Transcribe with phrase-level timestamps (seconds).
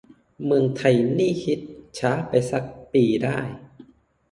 [0.45, 1.59] เมืองไทยนี่ฮิต
[1.97, 2.63] ช้าไปซัก
[2.93, 3.39] ปีได้